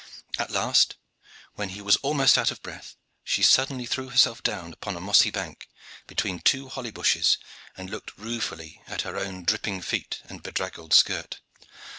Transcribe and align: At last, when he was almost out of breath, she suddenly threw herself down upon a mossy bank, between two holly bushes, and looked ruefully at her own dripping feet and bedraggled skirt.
At 0.39 0.49
last, 0.49 0.95
when 1.53 1.69
he 1.69 1.79
was 1.83 1.97
almost 1.97 2.35
out 2.35 2.49
of 2.49 2.63
breath, 2.63 2.95
she 3.23 3.43
suddenly 3.43 3.85
threw 3.85 4.09
herself 4.09 4.41
down 4.41 4.73
upon 4.73 4.95
a 4.95 4.99
mossy 4.99 5.29
bank, 5.29 5.69
between 6.07 6.39
two 6.39 6.69
holly 6.69 6.89
bushes, 6.89 7.37
and 7.77 7.87
looked 7.87 8.17
ruefully 8.17 8.81
at 8.87 9.03
her 9.03 9.15
own 9.15 9.43
dripping 9.43 9.83
feet 9.83 10.23
and 10.25 10.41
bedraggled 10.41 10.95
skirt. 10.95 11.39